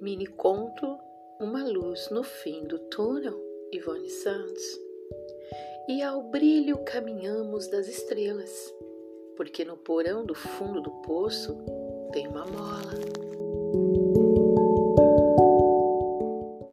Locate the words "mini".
0.00-0.26